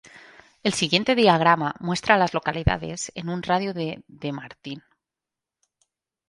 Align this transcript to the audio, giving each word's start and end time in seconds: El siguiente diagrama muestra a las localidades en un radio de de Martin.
El 0.63 0.73
siguiente 0.73 1.13
diagrama 1.13 1.75
muestra 1.79 2.15
a 2.15 2.17
las 2.17 2.33
localidades 2.33 3.11
en 3.13 3.29
un 3.29 3.43
radio 3.43 3.71
de 3.71 4.01
de 4.07 4.31
Martin. 4.31 4.83